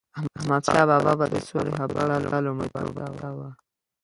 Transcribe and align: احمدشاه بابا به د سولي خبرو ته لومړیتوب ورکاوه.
احمدشاه 0.39 0.83
بابا 0.89 1.11
به 1.19 1.25
د 1.33 1.35
سولي 1.47 1.71
خبرو 1.79 2.15
ته 2.31 2.37
لومړیتوب 2.45 2.93
ورکاوه. 2.99 3.49